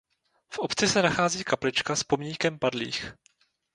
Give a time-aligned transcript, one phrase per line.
[0.49, 3.13] V obci se nachází kaplička s pomníkem padlých.